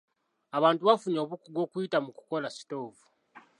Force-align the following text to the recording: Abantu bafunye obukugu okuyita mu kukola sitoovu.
Abantu 0.57 0.81
bafunye 0.89 1.19
obukugu 1.21 1.59
okuyita 1.65 1.97
mu 2.05 2.11
kukola 2.17 2.47
sitoovu. 2.55 3.05